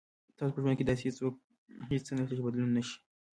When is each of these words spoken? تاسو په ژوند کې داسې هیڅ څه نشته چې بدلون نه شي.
تاسو 0.37 0.53
په 0.55 0.61
ژوند 0.63 0.77
کې 0.77 0.85
داسې 0.85 1.03
هیڅ 1.89 2.01
څه 2.07 2.11
نشته 2.17 2.33
چې 2.37 2.45
بدلون 2.45 2.69
نه 2.77 2.81
شي. 2.87 2.97